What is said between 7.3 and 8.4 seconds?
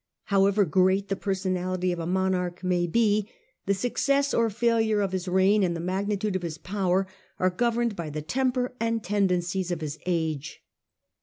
are governed by the